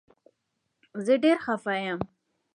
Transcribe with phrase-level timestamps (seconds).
[1.05, 1.99] زه ډير خفه يم